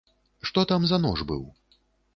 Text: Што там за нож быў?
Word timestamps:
Што 0.51 0.63
там 0.73 0.81
за 0.93 1.01
нож 1.05 1.19
быў? 1.35 1.47